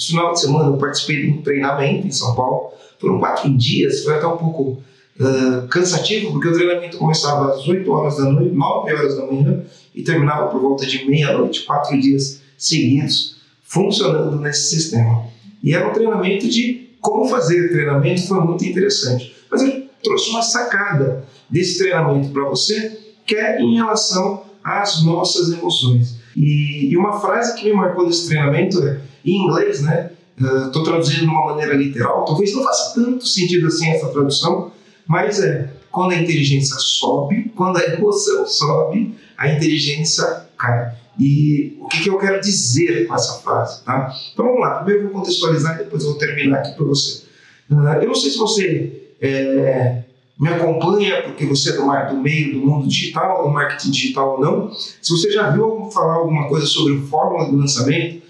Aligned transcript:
Esse 0.00 0.06
final 0.08 0.32
de 0.32 0.40
semana 0.40 0.70
eu 0.70 0.78
participei 0.78 1.26
de 1.26 1.30
um 1.30 1.42
treinamento 1.42 2.06
em 2.06 2.10
São 2.10 2.34
Paulo. 2.34 2.72
Foram 2.98 3.18
quatro 3.18 3.54
dias, 3.54 4.02
foi 4.02 4.14
até 4.14 4.26
um 4.26 4.38
pouco 4.38 4.82
uh, 5.20 5.68
cansativo, 5.68 6.32
porque 6.32 6.48
o 6.48 6.54
treinamento 6.54 6.96
começava 6.96 7.52
às 7.52 7.68
8 7.68 7.92
horas 7.92 8.16
da 8.16 8.24
noite, 8.24 8.54
9 8.54 8.94
horas 8.94 9.16
da 9.16 9.26
manhã, 9.26 9.62
e 9.94 10.02
terminava 10.02 10.48
por 10.48 10.58
volta 10.58 10.86
de 10.86 11.06
meia-noite, 11.06 11.64
quatro 11.64 12.00
dias 12.00 12.40
seguidos, 12.56 13.36
funcionando 13.62 14.40
nesse 14.40 14.70
sistema. 14.70 15.26
E 15.62 15.74
era 15.74 15.86
um 15.86 15.92
treinamento 15.92 16.48
de 16.48 16.88
como 16.98 17.26
fazer 17.26 17.68
treinamento, 17.68 18.26
foi 18.26 18.40
muito 18.40 18.64
interessante. 18.64 19.34
Mas 19.50 19.62
eu 19.62 19.82
trouxe 20.02 20.30
uma 20.30 20.40
sacada 20.40 21.26
desse 21.48 21.76
treinamento 21.76 22.30
para 22.30 22.48
você, 22.48 22.98
que 23.26 23.34
é 23.34 23.60
em 23.60 23.74
relação 23.74 24.44
às 24.64 25.02
nossas 25.04 25.50
emoções. 25.52 26.19
E, 26.36 26.92
e, 26.92 26.96
uma 26.96 27.20
frase 27.20 27.54
que 27.56 27.64
me 27.64 27.72
marcou 27.72 28.06
nesse 28.06 28.26
treinamento 28.26 28.82
é, 28.86 29.00
em 29.24 29.44
inglês, 29.44 29.82
né? 29.82 30.10
Estou 30.38 30.82
uh, 30.82 30.84
traduzindo 30.84 31.20
de 31.20 31.26
uma 31.26 31.46
maneira 31.46 31.74
literal, 31.74 32.24
talvez 32.24 32.54
não 32.54 32.62
faça 32.62 32.94
tanto 32.94 33.26
sentido 33.26 33.66
assim 33.66 33.90
essa 33.90 34.08
tradução, 34.08 34.72
mas 35.06 35.38
é 35.38 35.70
quando 35.90 36.12
a 36.12 36.16
inteligência 36.16 36.76
sobe, 36.78 37.52
quando 37.54 37.76
a 37.76 37.84
emoção 37.84 38.46
sobe, 38.46 39.14
a 39.36 39.48
inteligência 39.48 40.46
cai. 40.56 40.94
E 41.18 41.76
o 41.80 41.88
que, 41.88 42.04
que 42.04 42.08
eu 42.08 42.16
quero 42.16 42.40
dizer 42.40 43.06
com 43.06 43.14
essa 43.14 43.42
frase? 43.42 43.84
Tá? 43.84 44.14
Então 44.32 44.46
vamos 44.46 44.60
lá, 44.60 44.76
primeiro 44.76 45.00
eu 45.00 45.12
vou 45.12 45.20
contextualizar 45.20 45.74
e 45.74 45.78
depois 45.84 46.02
eu 46.04 46.10
vou 46.10 46.18
terminar 46.18 46.60
aqui 46.60 46.74
para 46.74 46.86
você. 46.86 47.24
Uh, 47.70 48.00
eu 48.00 48.06
não 48.06 48.14
sei 48.14 48.30
se 48.30 48.38
você 48.38 49.10
é, 49.20 50.04
me 50.40 50.48
acompanha 50.48 51.22
porque 51.22 51.44
você 51.44 51.70
é 51.70 51.72
do, 51.74 51.84
mar, 51.84 52.08
do 52.08 52.16
meio 52.16 52.54
do 52.54 52.66
mundo 52.66 52.88
digital, 52.88 53.42
do 53.42 53.50
marketing 53.50 53.90
digital 53.90 54.36
ou 54.36 54.40
não. 54.40 54.72
Se 54.72 55.12
você 55.12 55.30
já 55.30 55.50
viu 55.50 55.90
falar 55.92 56.14
alguma 56.14 56.48
coisa 56.48 56.64
sobre 56.64 56.98
fórmula 57.02 57.50
do 57.50 57.56
lançamento, 57.56 58.22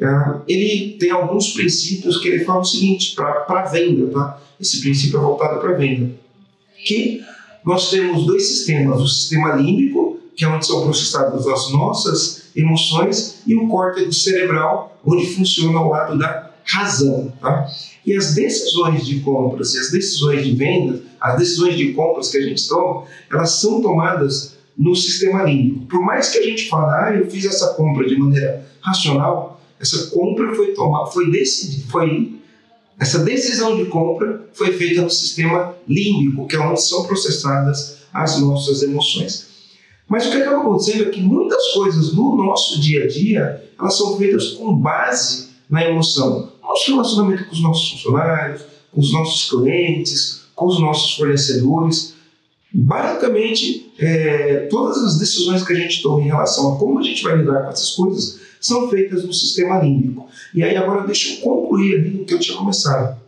é, 0.00 0.06
ele 0.48 0.96
tem 0.98 1.10
alguns 1.10 1.52
princípios 1.52 2.16
que 2.16 2.28
ele 2.28 2.44
fala 2.44 2.60
o 2.60 2.64
seguinte 2.64 3.14
para 3.14 3.64
venda, 3.64 4.10
tá? 4.10 4.40
Esse 4.58 4.80
princípio 4.80 5.18
é 5.18 5.22
voltado 5.22 5.60
para 5.60 5.74
venda. 5.74 6.10
Que 6.86 7.20
nós 7.62 7.90
temos 7.90 8.24
dois 8.24 8.46
sistemas, 8.46 8.98
o 8.98 9.06
sistema 9.06 9.54
límbico, 9.54 10.18
que 10.34 10.46
é 10.46 10.48
onde 10.48 10.66
são 10.66 10.82
processadas 10.82 11.46
as 11.46 11.70
nossas 11.70 12.50
emoções, 12.56 13.42
e 13.46 13.54
o 13.54 13.68
córtex 13.68 14.22
cerebral, 14.22 14.98
onde 15.04 15.26
funciona 15.26 15.78
o 15.80 15.90
lado 15.90 16.16
da 16.16 16.50
razão, 16.64 17.30
tá? 17.40 17.66
E 18.08 18.16
as 18.16 18.34
decisões 18.34 19.06
de 19.06 19.20
compras 19.20 19.74
e 19.74 19.78
as 19.78 19.90
decisões 19.90 20.42
de 20.42 20.54
vendas, 20.54 21.02
as 21.20 21.36
decisões 21.36 21.76
de 21.76 21.92
compras 21.92 22.30
que 22.30 22.38
a 22.38 22.40
gente 22.40 22.66
toma, 22.66 23.04
elas 23.30 23.50
são 23.60 23.82
tomadas 23.82 24.56
no 24.78 24.96
sistema 24.96 25.42
límbico. 25.42 25.84
Por 25.84 26.00
mais 26.00 26.30
que 26.30 26.38
a 26.38 26.42
gente 26.42 26.70
fale, 26.70 26.90
ah, 26.90 27.20
eu 27.20 27.30
fiz 27.30 27.44
essa 27.44 27.74
compra 27.74 28.08
de 28.08 28.16
maneira 28.16 28.66
racional, 28.80 29.60
essa 29.78 30.06
compra 30.06 30.54
foi 30.54 30.72
tomada, 30.72 31.10
foi 31.10 31.30
decidida, 31.30 31.84
foi 31.90 32.32
essa 32.98 33.18
decisão 33.18 33.76
de 33.76 33.84
compra 33.90 34.48
foi 34.54 34.72
feita 34.72 35.02
no 35.02 35.10
sistema 35.10 35.74
límbico, 35.86 36.46
que 36.48 36.56
é 36.56 36.60
onde 36.60 36.80
são 36.80 37.04
processadas 37.04 37.98
as 38.10 38.40
nossas 38.40 38.82
emoções. 38.82 39.48
Mas 40.08 40.26
o 40.26 40.30
que 40.30 40.38
acaba 40.38 40.62
acontecendo 40.62 41.08
é 41.08 41.10
que 41.10 41.20
muitas 41.20 41.74
coisas 41.74 42.14
no 42.14 42.34
nosso 42.38 42.80
dia 42.80 43.04
a 43.04 43.06
dia, 43.06 43.70
elas 43.78 43.98
são 43.98 44.16
feitas 44.16 44.52
com 44.52 44.74
base 44.74 45.48
na 45.68 45.84
emoção 45.84 46.56
nosso 46.68 46.90
relacionamento 46.90 47.46
com 47.46 47.52
os 47.52 47.62
nossos 47.62 47.90
funcionários, 47.90 48.62
com 48.92 49.00
os 49.00 49.12
nossos 49.12 49.50
clientes, 49.50 50.42
com 50.54 50.66
os 50.66 50.80
nossos 50.80 51.14
fornecedores. 51.14 52.14
Basicamente, 52.72 53.90
é, 53.98 54.66
todas 54.70 55.02
as 55.02 55.18
decisões 55.18 55.66
que 55.66 55.72
a 55.72 55.76
gente 55.76 56.02
toma 56.02 56.20
em 56.20 56.26
relação 56.26 56.74
a 56.74 56.78
como 56.78 56.98
a 56.98 57.02
gente 57.02 57.22
vai 57.22 57.36
lidar 57.36 57.62
com 57.62 57.70
essas 57.70 57.90
coisas 57.90 58.40
são 58.60 58.90
feitas 58.90 59.24
no 59.24 59.32
sistema 59.32 59.78
límbico. 59.78 60.26
E 60.54 60.62
aí 60.62 60.76
agora 60.76 61.06
deixa 61.06 61.34
eu 61.34 61.40
concluir 61.40 61.94
ali 61.94 62.20
o 62.20 62.24
que 62.24 62.34
eu 62.34 62.38
tinha 62.38 62.56
começado. 62.56 63.18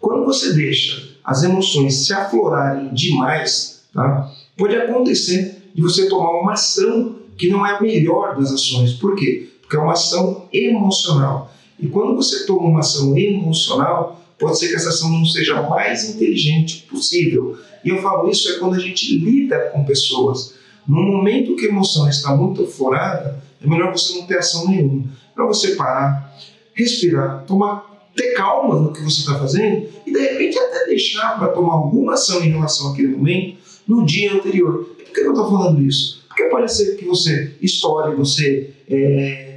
Quando 0.00 0.24
você 0.24 0.52
deixa 0.52 1.10
as 1.22 1.44
emoções 1.44 2.06
se 2.06 2.12
aflorarem 2.12 2.92
demais, 2.92 3.84
tá, 3.92 4.32
pode 4.56 4.74
acontecer 4.74 5.62
de 5.74 5.82
você 5.82 6.08
tomar 6.08 6.40
uma 6.40 6.54
ação 6.54 7.16
que 7.36 7.48
não 7.48 7.64
é 7.64 7.76
a 7.76 7.80
melhor 7.80 8.36
das 8.36 8.52
ações. 8.52 8.94
Por 8.94 9.14
quê? 9.14 9.50
Porque 9.60 9.76
é 9.76 9.78
uma 9.78 9.92
ação 9.92 10.48
emocional. 10.52 11.52
E 11.80 11.88
quando 11.88 12.14
você 12.14 12.44
toma 12.44 12.68
uma 12.68 12.80
ação 12.80 13.16
emocional, 13.16 14.20
pode 14.38 14.58
ser 14.58 14.68
que 14.68 14.76
essa 14.76 14.90
ação 14.90 15.10
não 15.10 15.24
seja 15.24 15.58
a 15.58 15.68
mais 15.68 16.08
inteligente 16.08 16.86
possível. 16.90 17.58
E 17.84 17.88
eu 17.88 18.00
falo 18.02 18.30
isso 18.30 18.50
é 18.50 18.58
quando 18.58 18.74
a 18.74 18.78
gente 18.78 19.18
lida 19.18 19.70
com 19.72 19.84
pessoas. 19.84 20.54
No 20.86 21.02
momento 21.02 21.56
que 21.56 21.66
a 21.66 21.68
emoção 21.68 22.08
está 22.08 22.34
muito 22.34 22.64
aflorada, 22.64 23.42
é 23.62 23.66
melhor 23.66 23.92
você 23.92 24.18
não 24.18 24.26
ter 24.26 24.38
ação 24.38 24.68
nenhuma. 24.68 25.04
Para 25.34 25.46
você 25.46 25.74
parar, 25.74 26.36
respirar, 26.74 27.44
tomar, 27.46 28.10
ter 28.14 28.32
calma 28.34 28.80
no 28.80 28.92
que 28.92 29.02
você 29.02 29.20
está 29.20 29.38
fazendo 29.38 29.86
e 30.06 30.12
de 30.12 30.18
repente 30.18 30.58
até 30.58 30.86
deixar 30.86 31.38
para 31.38 31.48
tomar 31.48 31.74
alguma 31.74 32.14
ação 32.14 32.42
em 32.42 32.50
relação 32.50 32.92
àquele 32.92 33.08
momento 33.08 33.58
no 33.86 34.04
dia 34.04 34.34
anterior. 34.34 34.84
Por 34.84 35.12
que 35.12 35.20
eu 35.20 35.30
estou 35.30 35.48
falando 35.48 35.80
isso? 35.82 36.24
Porque 36.28 36.44
pode 36.44 36.72
ser 36.72 36.96
que 36.96 37.04
você 37.04 37.54
estoure, 37.60 38.14
você 38.14 38.70
é, 38.88 39.49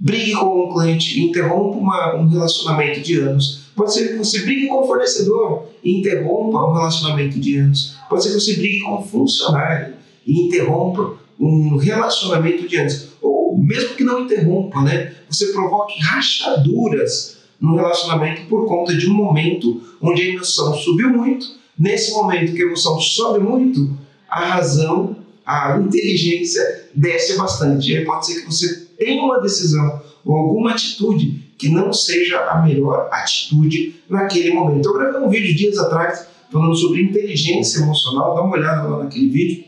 brigue 0.00 0.32
com 0.32 0.64
um 0.64 0.72
cliente 0.72 1.20
interrompa 1.20 1.76
uma, 1.76 2.16
um 2.16 2.26
relacionamento 2.26 3.00
de 3.00 3.20
anos. 3.20 3.64
Pode 3.76 3.92
ser 3.92 4.08
que 4.08 4.16
você 4.16 4.40
brigue 4.40 4.66
com 4.66 4.82
o 4.82 4.86
fornecedor 4.86 5.66
e 5.84 6.00
interrompa 6.00 6.64
um 6.64 6.72
relacionamento 6.72 7.38
de 7.38 7.58
anos. 7.58 7.96
Pode 8.08 8.22
ser 8.22 8.30
que 8.30 8.40
você 8.40 8.56
brigue 8.56 8.80
com 8.80 8.98
um 8.98 9.02
funcionário 9.02 9.94
e 10.26 10.46
interrompa 10.46 11.18
um 11.38 11.76
relacionamento 11.76 12.66
de 12.66 12.76
anos. 12.76 13.08
Ou 13.20 13.56
mesmo 13.58 13.94
que 13.94 14.04
não 14.04 14.20
interrompa, 14.20 14.80
né? 14.82 15.12
Você 15.28 15.46
provoque 15.52 16.00
rachaduras 16.00 17.38
no 17.60 17.76
relacionamento 17.76 18.46
por 18.48 18.66
conta 18.66 18.96
de 18.96 19.08
um 19.08 19.14
momento 19.14 19.82
onde 20.00 20.22
a 20.22 20.26
emoção 20.26 20.74
subiu 20.74 21.10
muito. 21.10 21.46
Nesse 21.78 22.12
momento 22.12 22.52
que 22.52 22.62
a 22.62 22.66
emoção 22.66 22.98
sobe 23.00 23.38
muito, 23.38 23.96
a 24.28 24.44
razão, 24.46 25.16
a 25.44 25.78
inteligência 25.78 26.88
desce 26.94 27.36
bastante. 27.36 27.92
E 27.92 27.98
aí 27.98 28.04
pode 28.04 28.26
ser 28.26 28.40
que 28.40 28.46
você 28.46 28.86
tem 28.98 29.20
uma 29.20 29.40
decisão 29.40 30.02
ou 30.24 30.36
alguma 30.36 30.72
atitude 30.72 31.50
que 31.56 31.68
não 31.68 31.92
seja 31.92 32.38
a 32.50 32.62
melhor 32.62 33.08
atitude 33.12 33.96
naquele 34.08 34.52
momento. 34.52 34.88
Eu 34.88 34.94
gravei 34.94 35.20
um 35.20 35.28
vídeo 35.28 35.54
dias 35.54 35.78
atrás 35.78 36.26
falando 36.50 36.74
sobre 36.74 37.02
inteligência 37.02 37.80
emocional, 37.80 38.34
dá 38.34 38.42
uma 38.42 38.56
olhada 38.56 38.88
lá 38.88 39.04
naquele 39.04 39.28
vídeo. 39.28 39.64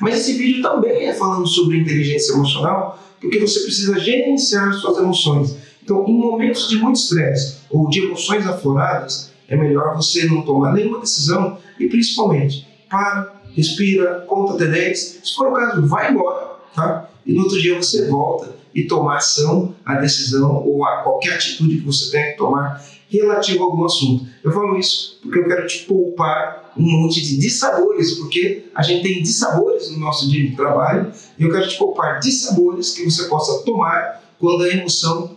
Mas 0.00 0.20
esse 0.20 0.34
vídeo 0.34 0.62
também 0.62 1.06
é 1.06 1.14
falando 1.14 1.46
sobre 1.46 1.78
inteligência 1.78 2.32
emocional, 2.32 2.98
porque 3.20 3.38
você 3.38 3.60
precisa 3.60 3.98
gerenciar 3.98 4.72
suas 4.74 4.98
emoções. 4.98 5.56
Então, 5.82 6.04
em 6.06 6.16
momentos 6.16 6.68
de 6.68 6.76
muito 6.76 6.96
estresse 6.96 7.58
ou 7.70 7.88
de 7.88 8.00
emoções 8.00 8.46
afloradas, 8.46 9.32
é 9.48 9.56
melhor 9.56 9.96
você 9.96 10.24
não 10.26 10.42
tomar 10.42 10.72
nenhuma 10.72 11.00
decisão 11.00 11.58
e, 11.78 11.86
principalmente, 11.88 12.66
para, 12.88 13.41
respira, 13.54 14.24
conta 14.26 14.54
até 14.54 14.66
10. 14.66 15.20
Se 15.24 15.34
for 15.34 15.48
o 15.48 15.54
caso, 15.54 15.86
vai 15.86 16.10
embora, 16.10 16.56
tá? 16.74 17.08
e 17.24 17.32
no 17.32 17.42
outro 17.42 17.60
dia 17.60 17.76
você 17.76 18.08
volta 18.08 18.54
e 18.74 18.84
tomar 18.84 19.16
ação, 19.16 19.74
a 19.84 19.96
decisão 19.96 20.64
ou 20.66 20.84
a 20.84 21.02
qualquer 21.02 21.34
atitude 21.34 21.78
que 21.78 21.86
você 21.86 22.10
tenha 22.10 22.32
que 22.32 22.38
tomar 22.38 22.82
relativo 23.08 23.62
a 23.62 23.66
algum 23.66 23.84
assunto. 23.84 24.26
Eu 24.42 24.50
falo 24.50 24.78
isso 24.78 25.18
porque 25.22 25.38
eu 25.38 25.46
quero 25.46 25.66
te 25.66 25.84
poupar 25.84 26.72
um 26.76 26.82
monte 26.82 27.20
de 27.20 27.36
dissabores, 27.36 28.12
porque 28.12 28.64
a 28.74 28.82
gente 28.82 29.02
tem 29.02 29.22
dissabores 29.22 29.90
no 29.90 29.98
nosso 29.98 30.30
dia 30.30 30.48
de 30.48 30.56
trabalho 30.56 31.12
e 31.38 31.42
eu 31.42 31.52
quero 31.52 31.68
te 31.68 31.76
poupar 31.76 32.18
dissabores 32.18 32.92
que 32.92 33.04
você 33.04 33.24
possa 33.24 33.62
tomar 33.64 34.22
quando 34.38 34.64
a 34.64 34.68
emoção 34.68 35.36